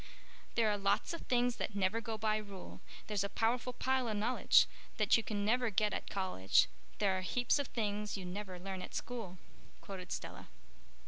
"'There 0.55 0.67
are 0.67 0.79
lots 0.79 1.13
of 1.13 1.21
things 1.27 1.57
that 1.57 1.75
never 1.75 2.01
go 2.01 2.17
by 2.17 2.35
rule, 2.37 2.81
There's 3.05 3.23
a 3.23 3.29
powerful 3.29 3.71
pile 3.71 4.07
o' 4.07 4.13
knowledge 4.13 4.65
That 4.97 5.15
you 5.15 5.23
never 5.35 5.69
get 5.69 5.93
at 5.93 6.09
college, 6.09 6.67
There 6.97 7.15
are 7.15 7.21
heaps 7.21 7.59
of 7.59 7.67
things 7.67 8.17
you 8.17 8.25
never 8.25 8.57
learn 8.57 8.81
at 8.81 8.95
school,'" 8.95 9.37
quoted 9.79 10.11
Stella. 10.11 10.47